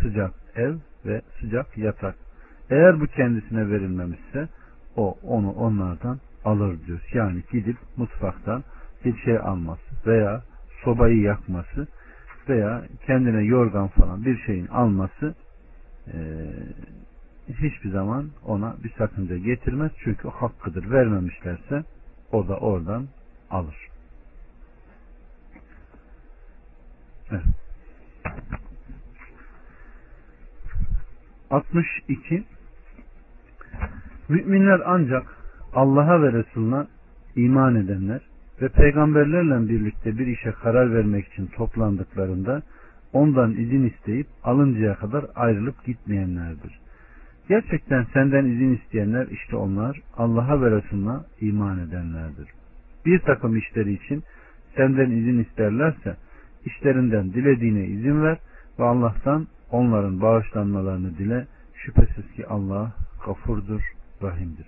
sıcak 0.00 0.34
ev 0.56 0.74
ve 1.06 1.22
sıcak 1.40 1.78
yatak. 1.78 2.14
Eğer 2.70 3.00
bu 3.00 3.06
kendisine 3.06 3.70
verilmemişse 3.70 4.48
o 4.96 5.18
onu 5.22 5.52
onlardan 5.52 6.20
alır 6.44 6.86
diyor. 6.86 7.00
Yani 7.12 7.42
gidip 7.52 7.76
mutfaktan 7.96 8.64
bir 9.04 9.16
şey 9.16 9.38
alması 9.38 9.82
veya 10.06 10.42
sobayı 10.84 11.20
yakması 11.20 11.86
veya 12.48 12.82
kendine 13.06 13.42
yorgan 13.42 13.88
falan 13.88 14.24
bir 14.24 14.38
şeyin 14.38 14.66
alması 14.66 15.34
e, 16.06 16.16
hiçbir 17.48 17.90
zaman 17.90 18.30
ona 18.44 18.76
bir 18.84 18.92
sakınca 18.98 19.36
getirmez. 19.36 19.92
Çünkü 20.04 20.28
o 20.28 20.30
hakkıdır. 20.30 20.90
Vermemişlerse 20.90 21.84
o 22.32 22.48
da 22.48 22.56
oradan 22.58 23.06
alır. 23.50 23.88
Evet. 27.30 27.42
62 31.50 32.44
Müminler 34.28 34.80
ancak 34.84 35.36
Allah'a 35.74 36.22
ve 36.22 36.32
Resulüne 36.32 36.86
iman 37.36 37.74
edenler 37.74 38.20
ve 38.62 38.68
peygamberlerle 38.68 39.68
birlikte 39.68 40.18
bir 40.18 40.26
işe 40.26 40.52
karar 40.52 40.94
vermek 40.94 41.28
için 41.28 41.46
toplandıklarında 41.46 42.62
ondan 43.12 43.52
izin 43.52 43.88
isteyip 43.88 44.26
alıncaya 44.44 44.94
kadar 44.94 45.26
ayrılıp 45.34 45.84
gitmeyenlerdir. 45.84 46.85
Gerçekten 47.48 48.06
senden 48.12 48.44
izin 48.44 48.74
isteyenler 48.74 49.26
işte 49.26 49.56
onlar 49.56 50.00
Allah'a 50.16 50.60
ve 50.60 50.70
Resulüne 50.70 51.16
iman 51.40 51.78
edenlerdir. 51.78 52.48
Bir 53.06 53.18
takım 53.18 53.56
işleri 53.56 53.92
için 53.92 54.22
senden 54.76 55.10
izin 55.10 55.38
isterlerse 55.38 56.16
işlerinden 56.64 57.32
dilediğine 57.32 57.84
izin 57.86 58.22
ver 58.22 58.38
ve 58.78 58.84
Allah'tan 58.84 59.46
onların 59.70 60.20
bağışlanmalarını 60.20 61.18
dile. 61.18 61.46
Şüphesiz 61.74 62.32
ki 62.36 62.46
Allah 62.46 62.92
gafurdur, 63.26 63.82
rahimdir. 64.22 64.66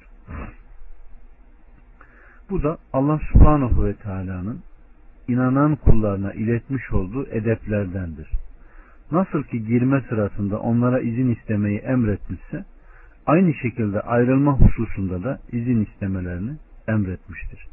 Bu 2.51 2.63
da 2.63 2.79
Allah 2.93 3.21
subhanahu 3.33 3.85
ve 3.85 3.95
teala'nın 3.95 4.61
inanan 5.29 5.77
kullarına 5.77 6.33
iletmiş 6.33 6.93
olduğu 6.93 7.27
edeplerdendir. 7.27 8.29
Nasıl 9.13 9.43
ki 9.43 9.65
girme 9.65 10.01
sırasında 10.09 10.61
onlara 10.61 11.01
izin 11.01 11.35
istemeyi 11.35 11.79
emretmişse, 11.79 12.65
aynı 13.27 13.55
şekilde 13.55 14.01
ayrılma 14.01 14.53
hususunda 14.53 15.25
da 15.25 15.39
izin 15.53 15.85
istemelerini 15.85 16.57
emretmiştir. 16.89 17.67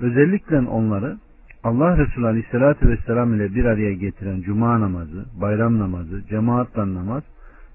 Özellikle 0.00 0.60
onları 0.60 1.16
Allah 1.64 1.98
Resulü 1.98 2.26
Aleyhisselatü 2.26 2.88
Vesselam 2.88 3.34
ile 3.34 3.54
bir 3.54 3.64
araya 3.64 3.92
getiren 3.92 4.40
cuma 4.40 4.80
namazı, 4.80 5.24
bayram 5.40 5.78
namazı, 5.78 6.26
cemaatle 6.28 6.94
namaz, 6.94 7.22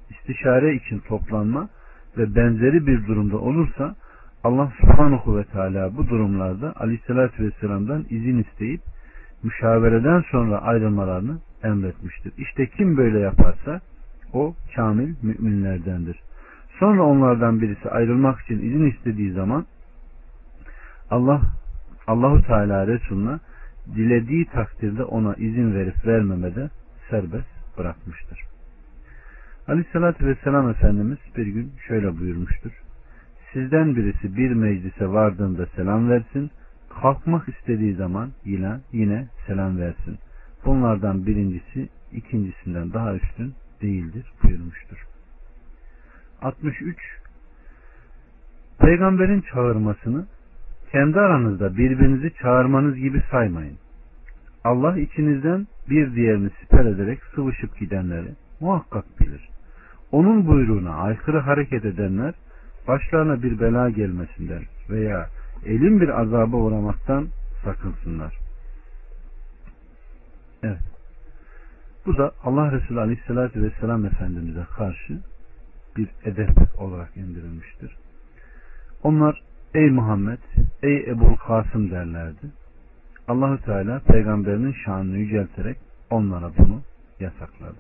istişare 0.10 0.76
için 0.76 1.00
toplanma 1.00 1.70
ve 2.18 2.36
benzeri 2.36 2.88
bir 2.88 3.08
durumda 3.08 3.38
olursa 3.38 3.96
Allah 4.44 4.72
subhanahu 4.82 5.38
ve 5.38 5.44
teala 5.44 5.98
bu 5.98 6.08
durumlarda 6.08 6.74
Aleyhisselatü 6.76 7.44
Vesselam'dan 7.44 8.06
izin 8.10 8.44
isteyip 8.44 8.82
müşavereden 9.44 10.24
sonra 10.32 10.62
ayrılmalarını 10.62 11.40
emretmiştir. 11.64 12.34
İşte 12.38 12.68
kim 12.68 12.98
böyle 12.98 13.20
yaparsa 13.20 13.82
o 14.34 14.56
kamil 14.76 15.14
müminlerdendir. 15.22 16.20
Sonra 16.80 17.04
onlardan 17.04 17.62
birisi 17.62 17.90
ayrılmak 17.90 18.42
için 18.42 18.60
izin 18.60 18.92
istediği 18.92 19.32
zaman 19.32 19.66
Allah 21.10 21.42
Allahu 22.08 22.42
Teala 22.42 22.88
Resulüne 22.88 23.40
dilediği 23.96 24.46
takdirde 24.46 25.04
ona 25.04 25.34
izin 25.34 25.76
verip 25.76 26.06
vermemede 26.06 26.70
serbest 27.10 27.78
bırakmıştır. 27.78 28.40
Aleyhissalatü 29.68 30.26
Vesselam 30.26 30.70
Efendimiz 30.70 31.18
bir 31.38 31.48
gün 31.48 31.72
şöyle 31.88 32.20
buyurmuştur. 32.20 32.72
Sizden 33.54 33.96
birisi 33.96 34.38
bir 34.38 34.52
meclise 34.52 35.08
vardığında 35.08 35.66
selam 35.66 36.10
versin, 36.10 36.52
kalkmak 37.02 37.50
istediği 37.50 37.96
zaman 37.96 38.32
yine, 38.46 38.80
yine 38.92 39.28
selam 39.48 39.80
versin. 39.80 40.18
Bunlardan 40.66 41.26
birincisi 41.26 41.90
ikincisinden 42.12 42.94
daha 42.94 43.16
üstün 43.16 43.54
değildir 43.82 44.26
buyurmuştur. 44.44 44.98
63 46.42 46.98
Peygamberin 48.80 49.42
çağırmasını 49.42 50.26
kendi 50.92 51.20
aranızda 51.20 51.78
birbirinizi 51.78 52.34
çağırmanız 52.42 52.96
gibi 52.96 53.24
saymayın. 53.32 53.78
Allah 54.64 54.98
içinizden 54.98 55.68
bir 55.90 56.16
diğerini 56.16 56.50
siper 56.62 56.86
ederek 56.86 57.20
sıvışıp 57.36 57.80
gidenleri 57.80 58.28
muhakkak 58.60 59.06
bilir. 59.20 59.50
Onun 60.12 60.48
buyruğuna 60.48 60.96
aykırı 60.96 61.40
hareket 61.40 61.86
edenler 61.86 62.34
başlarına 62.88 63.44
bir 63.44 63.60
bela 63.60 63.90
gelmesinden 63.90 64.62
veya 64.90 65.28
elin 65.66 66.02
bir 66.02 66.22
azaba 66.22 66.58
uğramaktan 66.58 67.28
sakınsınlar. 67.64 68.38
Evet. 70.64 70.82
Bu 72.06 72.18
da 72.18 72.32
Allah 72.44 72.72
Resulü 72.72 73.00
Aleyhisselatü 73.00 73.64
Vesselam 73.64 74.06
Efendimiz'e 74.06 74.64
karşı 74.78 75.20
bir 75.98 76.10
edep 76.26 76.50
olarak 76.78 77.18
indirilmiştir. 77.18 77.96
Onlar 79.04 79.42
ey 79.74 79.90
Muhammed, 79.90 80.40
ey 80.84 81.10
Ebu 81.10 81.36
Kasım 81.36 81.92
derlerdi. 81.92 82.48
Allahü 83.28 83.62
Teala 83.62 84.00
peygamberinin 84.00 84.76
şanını 84.86 85.18
yücelterek 85.18 85.78
onlara 86.10 86.52
bunu 86.58 86.82
yasakladı. 87.20 87.78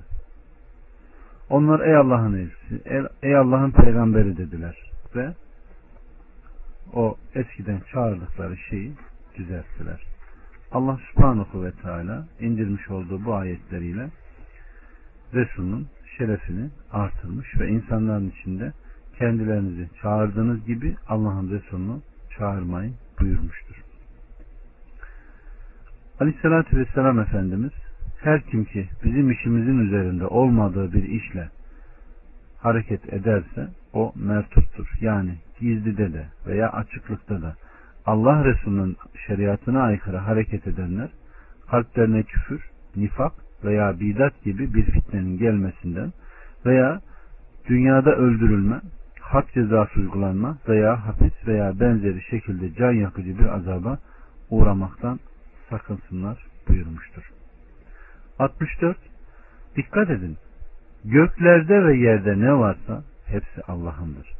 Onlar 1.49 1.79
ey 1.79 1.95
Allah'ın 1.95 2.33
elçisi, 2.33 3.05
ey 3.23 3.35
Allah'ın 3.35 3.71
peygamberi 3.71 4.37
dediler 4.37 4.91
ve 5.15 5.33
o 6.93 7.17
eskiden 7.35 7.81
çağırdıkları 7.91 8.57
şeyi 8.57 8.93
düzelttiler. 9.37 10.03
Allah 10.71 10.99
subhanahu 11.11 11.63
ve 11.63 11.71
teala 11.71 12.27
indirmiş 12.39 12.89
olduğu 12.89 13.25
bu 13.25 13.35
ayetleriyle 13.35 14.09
Resul'ün 15.33 15.87
şerefini 16.17 16.69
artırmış 16.91 17.59
ve 17.59 17.67
insanların 17.67 18.29
içinde 18.29 18.73
kendilerinizi 19.19 19.89
çağırdığınız 20.01 20.65
gibi 20.65 20.95
Allah'ın 21.07 21.51
Resul'unu 21.51 22.01
çağırmayı 22.37 22.91
buyurmuştur. 23.19 23.75
Aleyhissalatü 26.19 26.77
Vesselam 26.77 27.19
Efendimiz 27.19 27.71
her 28.21 28.41
kim 28.41 28.65
ki 28.65 28.89
bizim 29.03 29.31
işimizin 29.31 29.79
üzerinde 29.79 30.25
olmadığı 30.25 30.93
bir 30.93 31.03
işle 31.03 31.49
hareket 32.57 33.13
ederse 33.13 33.67
o 33.93 34.13
mertuttur. 34.15 34.87
Yani 35.01 35.35
gizlide 35.59 36.13
de 36.13 36.25
veya 36.47 36.69
açıklıkta 36.69 37.41
da 37.41 37.55
Allah 38.05 38.45
Resulü'nün 38.45 38.97
şeriatına 39.27 39.81
aykırı 39.81 40.17
hareket 40.17 40.67
edenler 40.67 41.09
kalplerine 41.71 42.23
küfür, 42.23 42.69
nifak 42.95 43.33
veya 43.63 43.99
bidat 43.99 44.43
gibi 44.43 44.73
bir 44.73 44.83
fitnenin 44.83 45.37
gelmesinden 45.37 46.13
veya 46.65 47.01
dünyada 47.67 48.15
öldürülme, 48.15 48.81
hak 49.19 49.53
cezası 49.53 49.99
uygulanma 49.99 50.57
veya 50.67 51.07
hapis 51.07 51.47
veya 51.47 51.79
benzeri 51.79 52.21
şekilde 52.29 52.73
can 52.73 52.91
yakıcı 52.91 53.39
bir 53.39 53.55
azaba 53.55 53.99
uğramaktan 54.49 55.19
sakınsınlar 55.69 56.45
buyurmuştur. 56.69 57.31
64. 58.39 58.97
Dikkat 59.75 60.09
edin. 60.09 60.37
Göklerde 61.05 61.85
ve 61.85 61.97
yerde 61.97 62.39
ne 62.39 62.53
varsa 62.53 63.03
hepsi 63.31 63.61
Allah'ındır. 63.67 64.33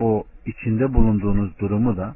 O 0.00 0.24
içinde 0.46 0.94
bulunduğunuz 0.94 1.58
durumu 1.58 1.96
da 1.96 2.14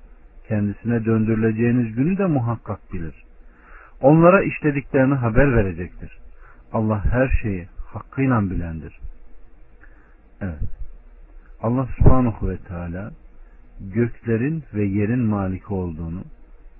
kendisine 0.48 1.04
döndürüleceğiniz 1.04 1.94
günü 1.94 2.18
de 2.18 2.26
muhakkak 2.26 2.92
bilir. 2.92 3.14
Onlara 4.00 4.42
işlediklerini 4.42 5.14
haber 5.14 5.56
verecektir. 5.56 6.18
Allah 6.72 7.04
her 7.04 7.28
şeyi 7.42 7.68
hakkıyla 7.86 8.50
bilendir. 8.50 9.00
Evet. 10.40 10.60
Allah 11.62 11.86
subhanahu 11.98 12.48
ve 12.48 12.56
teala 12.56 13.10
göklerin 13.80 14.64
ve 14.74 14.84
yerin 14.84 15.24
maliki 15.24 15.74
olduğunu, 15.74 16.22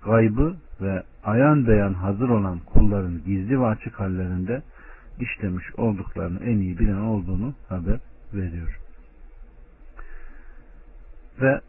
gaybı 0.04 0.56
ve 0.80 1.02
ayan 1.24 1.66
beyan 1.66 1.94
hazır 1.94 2.28
olan 2.28 2.58
kulların 2.58 3.24
gizli 3.26 3.60
ve 3.60 3.66
açık 3.66 4.00
hallerinde 4.00 4.62
işlemiş 5.20 5.64
olduklarını 5.76 6.44
en 6.44 6.58
iyi 6.58 6.78
bilen 6.78 7.00
olduğunu 7.00 7.54
haber 7.68 7.98
veriyor. 8.34 8.78
Ve 11.40 11.60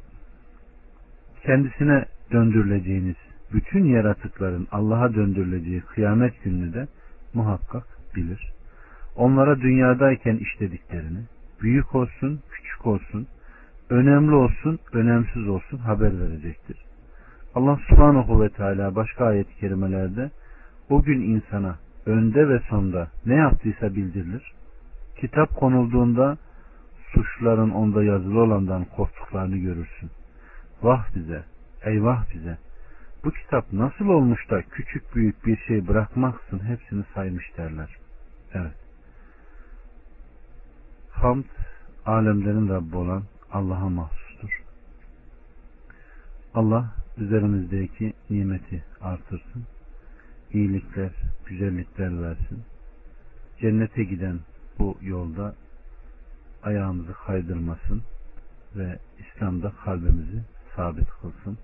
kendisine 1.44 2.06
döndürüleceğiniz 2.32 3.16
bütün 3.54 3.86
yaratıkların 3.86 4.68
Allah'a 4.72 5.14
döndürüleceği 5.14 5.82
kıyamet 5.82 6.44
gününü 6.44 6.74
de 6.74 6.88
muhakkak 7.34 7.84
bilir. 8.16 8.54
Onlara 9.16 9.62
dünyadayken 9.62 10.38
işlediklerini 10.38 11.20
büyük 11.62 11.96
olsun, 11.96 12.40
küçük 12.52 12.88
olsun, 12.88 13.28
önemli 13.90 14.36
olsun, 14.36 14.80
önemsiz 14.94 15.48
olsun 15.48 15.78
haber 15.78 16.20
verecektir. 16.20 16.78
Allah 17.56 17.80
subhanahu 17.90 18.42
ve 18.42 18.50
teala 18.50 18.96
başka 18.96 19.26
ayet-i 19.26 19.56
kerimelerde 19.56 20.32
o 20.90 21.04
gün 21.04 21.22
insana 21.22 21.76
önde 22.06 22.50
ve 22.50 22.60
sonda 22.70 23.08
ne 23.26 23.36
yaptıysa 23.36 23.96
bildirilir. 23.96 24.54
Kitap 25.18 25.56
konulduğunda 25.56 26.38
suçların 27.14 27.70
onda 27.70 28.04
yazılı 28.04 28.40
olandan 28.40 28.86
korktuklarını 28.86 29.58
görürsün. 29.58 30.12
Vah 30.82 31.16
bize, 31.16 31.44
eyvah 31.84 32.34
bize. 32.34 32.58
Bu 33.24 33.32
kitap 33.32 33.74
nasıl 33.74 34.06
olmuş 34.06 34.50
da 34.50 34.62
küçük 34.62 35.16
büyük 35.16 35.46
bir 35.46 35.58
şey 35.58 35.88
bırakmaksın 35.88 36.60
hepsini 36.60 37.04
saymış 37.14 37.58
derler. 37.58 37.98
Evet. 38.54 38.76
Hamd 41.12 41.46
alemlerin 42.06 42.70
Rabbi 42.70 42.96
olan 42.96 43.24
Allah'a 43.52 43.90
mahsustur. 43.90 44.64
Allah 46.54 46.94
üzerimizdeki 47.18 48.14
nimeti 48.30 48.84
artırsın. 49.02 49.64
iyilikler, 50.54 51.12
güzellikler 51.46 52.22
versin. 52.22 52.64
Cennete 53.60 54.04
giden 54.04 54.40
bu 54.80 54.98
yolda 55.02 55.56
ayağımızı 56.64 57.14
kaydırmasın 57.14 58.02
ve 58.76 59.00
İslam'da 59.20 59.72
kalbimizi 59.86 60.44
sabit 60.76 61.08
kılsın. 61.22 61.58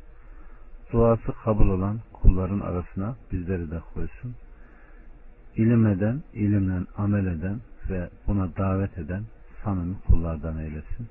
Duası 0.91 1.33
kabul 1.43 1.69
olan 1.69 1.99
kulların 2.13 2.60
arasına 2.60 3.15
bizleri 3.31 3.71
de 3.71 3.79
koysun. 3.93 4.36
İlim 5.55 5.88
eden, 5.88 6.23
ilimle 6.33 6.86
amel 6.97 7.25
eden 7.25 7.60
ve 7.89 8.10
buna 8.27 8.55
davet 8.57 8.97
eden 8.97 9.23
samimi 9.63 9.95
kullardan 10.07 10.57
eylesin. 10.57 11.07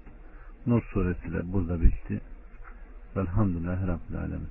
Nur 0.67 0.83
suresi 0.83 1.33
de 1.33 1.53
burada 1.53 1.81
bitti. 1.81 2.21
Velhamdülillahi 3.17 3.87
Rabbil 3.87 4.19
Alemin. 4.19 4.49